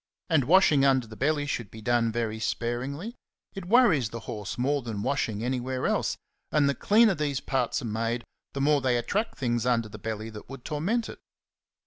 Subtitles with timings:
[0.31, 3.13] And washing under the belly should be done very sparingly;
[3.53, 6.17] it worries the horse more than washing anywhere else,
[6.51, 10.31] and the cleaner these parts are made, the more they attract things under the belly
[10.31, 11.19] that would torment it.